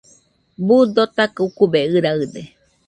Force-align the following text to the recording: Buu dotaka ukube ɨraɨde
Buu 0.65 0.83
dotaka 0.95 1.39
ukube 1.47 1.79
ɨraɨde 1.95 2.41